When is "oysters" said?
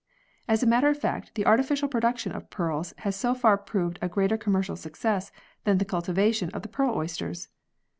6.97-7.49